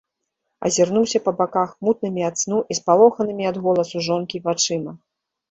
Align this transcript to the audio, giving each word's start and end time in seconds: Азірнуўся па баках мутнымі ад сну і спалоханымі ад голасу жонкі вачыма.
Азірнуўся 0.69 1.19
па 1.25 1.31
баках 1.41 1.75
мутнымі 1.89 2.21
ад 2.31 2.35
сну 2.43 2.59
і 2.73 2.79
спалоханымі 2.81 3.43
ад 3.53 3.61
голасу 3.67 3.97
жонкі 4.09 4.43
вачыма. 4.51 4.99